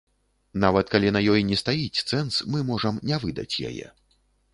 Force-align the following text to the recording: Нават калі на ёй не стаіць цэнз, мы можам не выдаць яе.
Нават 0.63 0.85
калі 0.93 1.11
на 1.17 1.19
ёй 1.33 1.43
не 1.49 1.57
стаіць 1.61 2.03
цэнз, 2.11 2.39
мы 2.55 2.63
можам 2.71 2.97
не 3.11 3.21
выдаць 3.27 3.59
яе. 3.71 3.87